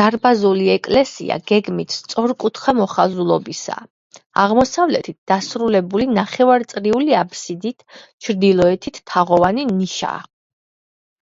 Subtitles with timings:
[0.00, 3.86] დარბაზული ეკლესია გეგმით სწორკუთხა მოხაზულობისაა,
[4.42, 7.86] აღმოსავლეთით დასრულებული ნახევარწრიული აბსიდით,
[8.28, 10.22] ჩრდილოეთით თაღოვანი ნიშაა.